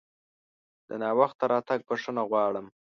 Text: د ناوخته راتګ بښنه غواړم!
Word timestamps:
د 0.87 0.89
ناوخته 1.01 1.45
راتګ 1.51 1.79
بښنه 1.87 2.21
غواړم! 2.29 2.65